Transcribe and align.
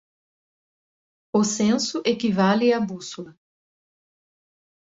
O 1.31 1.43
censo 1.43 2.01
equivale 2.03 2.73
à 2.73 2.79
bússola 2.79 3.37